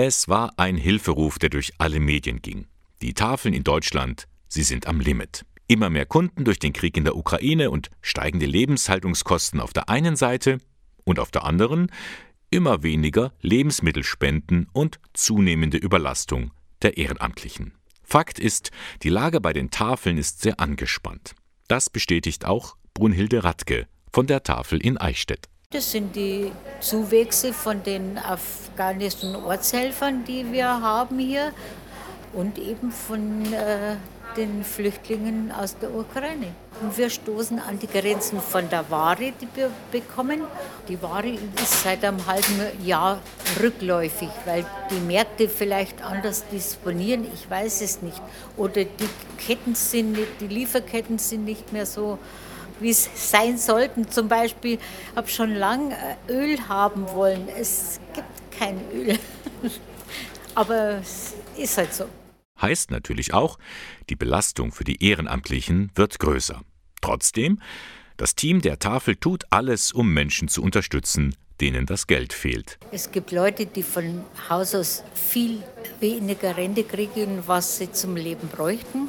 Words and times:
Es 0.00 0.28
war 0.28 0.52
ein 0.58 0.76
Hilferuf, 0.76 1.40
der 1.40 1.50
durch 1.50 1.72
alle 1.78 1.98
Medien 1.98 2.40
ging. 2.40 2.68
Die 3.02 3.14
Tafeln 3.14 3.52
in 3.52 3.64
Deutschland, 3.64 4.28
sie 4.46 4.62
sind 4.62 4.86
am 4.86 5.00
Limit. 5.00 5.44
Immer 5.66 5.90
mehr 5.90 6.06
Kunden 6.06 6.44
durch 6.44 6.60
den 6.60 6.72
Krieg 6.72 6.96
in 6.96 7.02
der 7.02 7.16
Ukraine 7.16 7.72
und 7.72 7.90
steigende 8.00 8.46
Lebenshaltungskosten 8.46 9.58
auf 9.58 9.72
der 9.72 9.88
einen 9.88 10.14
Seite 10.14 10.60
und 11.02 11.18
auf 11.18 11.32
der 11.32 11.42
anderen 11.42 11.90
immer 12.48 12.84
weniger 12.84 13.32
Lebensmittelspenden 13.40 14.68
und 14.72 15.00
zunehmende 15.14 15.78
Überlastung 15.78 16.52
der 16.80 16.96
Ehrenamtlichen. 16.96 17.74
Fakt 18.04 18.38
ist, 18.38 18.70
die 19.02 19.08
Lage 19.08 19.40
bei 19.40 19.52
den 19.52 19.72
Tafeln 19.72 20.16
ist 20.16 20.42
sehr 20.42 20.60
angespannt. 20.60 21.34
Das 21.66 21.90
bestätigt 21.90 22.44
auch 22.44 22.76
Brunhilde 22.94 23.42
Radke 23.42 23.88
von 24.12 24.28
der 24.28 24.44
Tafel 24.44 24.80
in 24.80 24.96
Eichstätt. 24.96 25.48
Das 25.70 25.92
sind 25.92 26.16
die 26.16 26.50
Zuwächse 26.80 27.52
von 27.52 27.82
den 27.82 28.16
afghanischen 28.16 29.36
Ortshelfern, 29.36 30.24
die 30.24 30.50
wir 30.50 30.66
haben 30.66 31.18
hier 31.18 31.52
und 32.32 32.56
eben 32.56 32.90
von 32.90 33.52
äh, 33.52 33.96
den 34.38 34.64
Flüchtlingen 34.64 35.52
aus 35.52 35.76
der 35.76 35.94
Ukraine. 35.94 36.54
Und 36.80 36.96
wir 36.96 37.10
stoßen 37.10 37.58
an 37.58 37.78
die 37.78 37.86
Grenzen 37.86 38.40
von 38.40 38.70
der 38.70 38.90
Ware, 38.90 39.34
die 39.38 39.48
wir 39.54 39.70
bekommen. 39.92 40.40
Die 40.88 41.02
Ware 41.02 41.36
ist 41.62 41.82
seit 41.82 42.02
einem 42.02 42.26
halben 42.26 42.62
Jahr 42.82 43.20
rückläufig, 43.62 44.30
weil 44.46 44.64
die 44.90 45.00
Märkte 45.00 45.50
vielleicht 45.50 46.02
anders 46.02 46.48
disponieren, 46.48 47.26
ich 47.34 47.50
weiß 47.50 47.82
es 47.82 48.00
nicht. 48.00 48.22
Oder 48.56 48.84
die 48.84 49.08
Ketten 49.36 49.74
sind 49.74 50.12
nicht, 50.12 50.40
die 50.40 50.46
Lieferketten 50.46 51.18
sind 51.18 51.44
nicht 51.44 51.74
mehr 51.74 51.84
so 51.84 52.18
wie 52.80 52.90
es 52.90 53.08
sein 53.14 53.58
sollten. 53.58 54.08
Zum 54.08 54.28
Beispiel 54.28 54.78
habe 55.16 55.28
schon 55.28 55.54
lange 55.54 55.94
äh, 55.94 56.32
Öl 56.32 56.68
haben 56.68 57.08
wollen. 57.12 57.48
Es 57.48 58.00
gibt 58.14 58.26
kein 58.58 58.80
Öl. 58.92 59.18
Aber 60.54 60.98
es 60.98 61.34
ist 61.56 61.78
halt 61.78 61.94
so. 61.94 62.08
Heißt 62.60 62.90
natürlich 62.90 63.32
auch, 63.32 63.58
die 64.10 64.16
Belastung 64.16 64.72
für 64.72 64.84
die 64.84 65.02
Ehrenamtlichen 65.04 65.90
wird 65.94 66.18
größer. 66.18 66.62
Trotzdem, 67.00 67.60
das 68.16 68.34
Team 68.34 68.60
der 68.60 68.80
Tafel 68.80 69.14
tut 69.14 69.44
alles, 69.50 69.92
um 69.92 70.12
Menschen 70.12 70.48
zu 70.48 70.62
unterstützen, 70.62 71.36
denen 71.60 71.86
das 71.86 72.08
Geld 72.08 72.32
fehlt. 72.32 72.78
Es 72.90 73.12
gibt 73.12 73.30
Leute, 73.30 73.66
die 73.66 73.84
von 73.84 74.24
Haus 74.48 74.74
aus 74.74 75.04
viel 75.14 75.62
weniger 76.00 76.56
Rente 76.56 76.82
kriegen, 76.82 77.44
was 77.46 77.78
sie 77.78 77.92
zum 77.92 78.16
Leben 78.16 78.48
bräuchten 78.48 79.08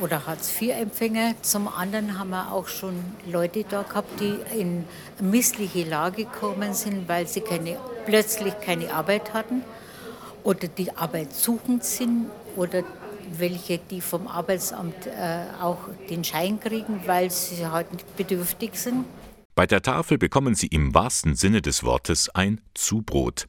oder 0.00 0.26
Hartz-IV-Empfänger. 0.26 1.34
Zum 1.42 1.68
anderen 1.68 2.18
haben 2.18 2.30
wir 2.30 2.52
auch 2.52 2.68
schon 2.68 2.94
Leute 3.26 3.64
da 3.68 3.82
gehabt, 3.82 4.20
die 4.20 4.36
in 4.58 4.84
missliche 5.20 5.84
Lage 5.84 6.24
gekommen 6.24 6.74
sind, 6.74 7.08
weil 7.08 7.26
sie 7.26 7.40
keine, 7.40 7.78
plötzlich 8.06 8.54
keine 8.60 8.92
Arbeit 8.92 9.32
hatten 9.32 9.62
oder 10.42 10.68
die 10.68 10.96
Arbeit 10.96 11.34
suchend 11.34 11.84
sind 11.84 12.26
oder 12.56 12.82
welche, 13.38 13.78
die 13.78 14.00
vom 14.00 14.26
Arbeitsamt 14.26 15.06
äh, 15.06 15.44
auch 15.60 15.78
den 16.08 16.24
Schein 16.24 16.58
kriegen, 16.58 17.00
weil 17.06 17.30
sie 17.30 17.66
halt 17.66 17.86
bedürftig 18.16 18.74
sind. 18.74 19.04
Bei 19.54 19.66
der 19.66 19.82
Tafel 19.82 20.16
bekommen 20.16 20.54
Sie 20.54 20.68
im 20.68 20.94
wahrsten 20.94 21.34
Sinne 21.34 21.60
des 21.60 21.84
Wortes 21.84 22.30
ein 22.30 22.60
Zubrot. 22.74 23.46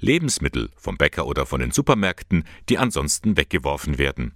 Lebensmittel 0.00 0.70
vom 0.76 0.96
Bäcker 0.96 1.26
oder 1.26 1.46
von 1.46 1.60
den 1.60 1.70
Supermärkten, 1.70 2.44
die 2.68 2.78
ansonsten 2.78 3.36
weggeworfen 3.36 3.96
werden. 3.96 4.34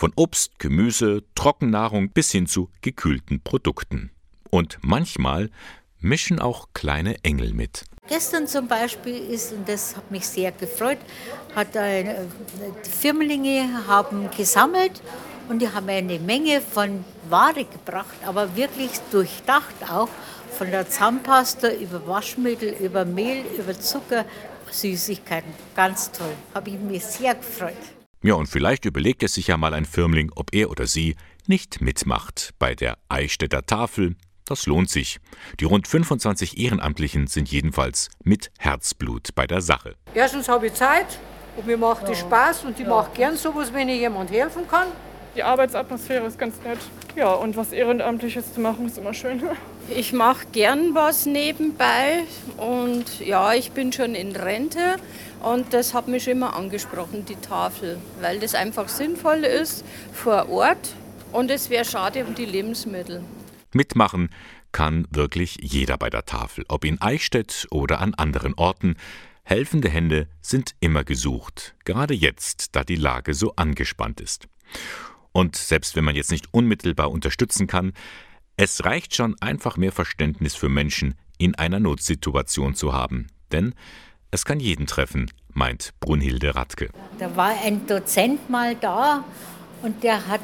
Von 0.00 0.14
Obst, 0.16 0.58
Gemüse, 0.58 1.24
Trockennahrung 1.34 2.08
bis 2.08 2.30
hin 2.30 2.46
zu 2.46 2.70
gekühlten 2.80 3.42
Produkten. 3.42 4.10
Und 4.48 4.78
manchmal 4.80 5.50
mischen 5.98 6.40
auch 6.40 6.68
kleine 6.72 7.22
Engel 7.22 7.52
mit. 7.52 7.84
Gestern 8.08 8.46
zum 8.46 8.66
Beispiel 8.66 9.14
ist, 9.14 9.52
und 9.52 9.68
das 9.68 9.94
hat 9.94 10.10
mich 10.10 10.26
sehr 10.26 10.52
gefreut, 10.52 10.96
hat 11.54 11.76
eine, 11.76 12.28
die 12.82 12.90
Firmlinge 12.90 13.86
haben 13.86 14.30
gesammelt 14.34 15.02
und 15.50 15.60
die 15.60 15.68
haben 15.68 15.90
eine 15.90 16.18
Menge 16.18 16.62
von 16.62 17.04
Ware 17.28 17.66
gebracht, 17.66 18.16
aber 18.24 18.56
wirklich 18.56 18.92
durchdacht 19.10 19.74
auch, 19.86 20.08
von 20.56 20.70
der 20.70 20.88
Zahnpasta 20.88 21.74
über 21.74 22.06
Waschmittel, 22.06 22.74
über 22.80 23.04
Mehl, 23.04 23.44
über 23.58 23.78
Zucker, 23.78 24.24
Süßigkeiten. 24.70 25.52
Ganz 25.76 26.10
toll. 26.10 26.32
Habe 26.54 26.70
ich 26.70 26.78
mich 26.78 27.04
sehr 27.04 27.34
gefreut. 27.34 27.99
Ja, 28.22 28.34
und 28.34 28.48
vielleicht 28.48 28.84
überlegt 28.84 29.22
es 29.22 29.32
sich 29.32 29.46
ja 29.46 29.56
mal 29.56 29.72
ein 29.72 29.86
Firmling, 29.86 30.30
ob 30.36 30.52
er 30.52 30.70
oder 30.70 30.86
sie 30.86 31.16
nicht 31.46 31.80
mitmacht 31.80 32.50
bei 32.58 32.74
der 32.74 32.98
Eichstätter 33.08 33.64
Tafel. 33.64 34.14
Das 34.44 34.66
lohnt 34.66 34.90
sich. 34.90 35.20
Die 35.58 35.64
rund 35.64 35.88
25 35.88 36.58
Ehrenamtlichen 36.58 37.28
sind 37.28 37.50
jedenfalls 37.50 38.10
mit 38.22 38.50
Herzblut 38.58 39.34
bei 39.34 39.46
der 39.46 39.62
Sache. 39.62 39.96
Erstens 40.12 40.50
habe 40.50 40.66
ich 40.66 40.74
Zeit 40.74 41.18
und 41.56 41.66
mir 41.66 41.78
macht 41.78 42.10
es 42.10 42.18
Spaß 42.18 42.64
und 42.64 42.78
ich 42.78 42.86
mache 42.86 43.10
gern 43.14 43.38
sowas, 43.38 43.72
wenn 43.72 43.88
ich 43.88 44.00
jemand 44.00 44.30
helfen 44.30 44.68
kann. 44.68 44.88
Die 45.36 45.44
Arbeitsatmosphäre 45.44 46.26
ist 46.26 46.38
ganz 46.38 46.60
nett. 46.64 46.78
Ja, 47.14 47.32
und 47.32 47.56
was 47.56 47.72
Ehrenamtliches 47.72 48.54
zu 48.54 48.60
machen, 48.60 48.86
ist 48.86 48.98
immer 48.98 49.14
schön. 49.14 49.42
Ich 49.92 50.12
mache 50.12 50.46
gern 50.52 50.94
was 50.94 51.26
nebenbei 51.26 52.22
und 52.58 53.18
ja, 53.18 53.54
ich 53.54 53.72
bin 53.72 53.92
schon 53.92 54.14
in 54.14 54.36
Rente 54.36 54.96
und 55.42 55.74
das 55.74 55.94
hat 55.94 56.06
mich 56.06 56.28
immer 56.28 56.54
angesprochen, 56.54 57.24
die 57.24 57.34
Tafel, 57.34 57.98
weil 58.20 58.38
das 58.38 58.54
einfach 58.54 58.88
sinnvoll 58.88 59.42
ist 59.42 59.84
vor 60.12 60.48
Ort 60.48 60.94
und 61.32 61.50
es 61.50 61.70
wäre 61.70 61.84
schade 61.84 62.24
um 62.24 62.36
die 62.36 62.44
Lebensmittel. 62.44 63.24
Mitmachen 63.72 64.30
kann 64.70 65.08
wirklich 65.10 65.58
jeder 65.60 65.98
bei 65.98 66.08
der 66.08 66.24
Tafel, 66.24 66.64
ob 66.68 66.84
in 66.84 67.00
Eichstätt 67.00 67.66
oder 67.72 68.00
an 68.00 68.14
anderen 68.14 68.54
Orten. 68.54 68.94
Helfende 69.42 69.88
Hände 69.88 70.28
sind 70.40 70.76
immer 70.78 71.02
gesucht, 71.02 71.74
gerade 71.84 72.14
jetzt, 72.14 72.76
da 72.76 72.84
die 72.84 72.94
Lage 72.94 73.34
so 73.34 73.54
angespannt 73.56 74.20
ist. 74.20 74.46
Und 75.32 75.56
selbst 75.56 75.96
wenn 75.96 76.04
man 76.04 76.16
jetzt 76.16 76.30
nicht 76.30 76.48
unmittelbar 76.52 77.10
unterstützen 77.10 77.66
kann, 77.66 77.92
es 78.56 78.84
reicht 78.84 79.14
schon 79.14 79.40
einfach 79.40 79.76
mehr 79.76 79.92
Verständnis 79.92 80.54
für 80.54 80.68
Menschen 80.68 81.14
in 81.38 81.54
einer 81.54 81.80
Notsituation 81.80 82.74
zu 82.74 82.92
haben. 82.92 83.28
Denn 83.52 83.74
es 84.30 84.44
kann 84.44 84.60
jeden 84.60 84.86
treffen, 84.86 85.30
meint 85.52 85.94
Brunhilde 86.00 86.54
Radke. 86.54 86.90
Da 87.18 87.34
war 87.36 87.54
ein 87.64 87.86
Dozent 87.86 88.50
mal 88.50 88.76
da 88.76 89.24
und 89.82 90.02
der 90.02 90.26
hat 90.26 90.42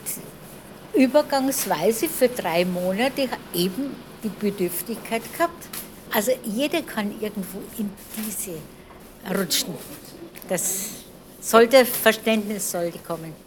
übergangsweise 0.94 2.08
für 2.08 2.28
drei 2.28 2.64
Monate 2.64 3.28
eben 3.52 3.94
die 4.24 4.30
Bedürftigkeit 4.30 5.22
gehabt. 5.32 5.68
Also 6.12 6.32
jeder 6.42 6.82
kann 6.82 7.12
irgendwo 7.20 7.62
in 7.78 7.90
diese 8.16 8.58
rutschen. 9.38 9.74
Das 10.48 10.90
sollte 11.40 11.84
Verständnis 11.84 12.70
sollte 12.70 12.98
kommen. 13.00 13.45